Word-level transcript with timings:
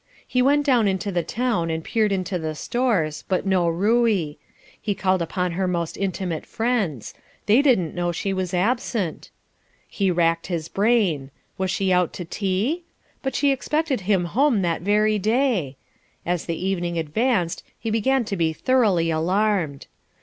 He 0.27 0.41
went 0.41 0.65
down 0.65 0.87
into 0.87 1.11
the 1.11 1.21
town 1.21 1.69
and 1.69 1.83
peered 1.83 2.11
into 2.11 2.39
the 2.39 2.55
stores, 2.55 3.23
but 3.27 3.45
no 3.45 3.67
Ruey. 3.69 4.39
He 4.81 4.95
called 4.95 5.21
upon 5.21 5.51
her 5.51 5.67
most 5.67 5.95
intimate 5.95 6.43
friends 6.43 7.13
they 7.45 7.61
didn't 7.61 7.93
know 7.93 8.11
she 8.11 8.33
was 8.33 8.51
absent. 8.51 9.29
He 9.87 10.09
racked 10.09 10.47
his 10.47 10.69
brain; 10.69 11.29
was 11.55 11.69
she 11.69 11.93
out 11.93 12.13
to 12.13 12.25
tea? 12.25 12.81
but 13.21 13.35
she 13.35 13.51
expected 13.51 14.01
him 14.01 14.25
home 14.25 14.63
that 14.63 14.81
very 14.81 15.19
day. 15.19 15.77
As 16.25 16.45
the 16.47 16.57
evening 16.57 16.97
advanced 16.97 17.61
he 17.77 17.91
began 17.91 18.25
to 18.25 18.35
be 18.35 18.53
thoroughly 18.53 19.11
alarmed. 19.11 19.85